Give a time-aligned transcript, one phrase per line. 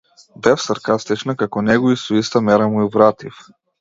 [0.45, 3.45] Бев саркастична како него и со иста мера му вратив.